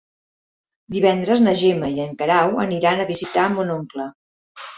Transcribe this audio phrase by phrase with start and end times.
[0.95, 4.09] Divendres na Gemma i en Guerau aniran a visitar mon oncle.